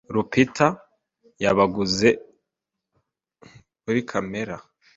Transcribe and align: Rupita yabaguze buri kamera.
Rupita 0.15 0.67
yabaguze 1.43 2.09
buri 3.83 4.01
kamera. 4.09 4.55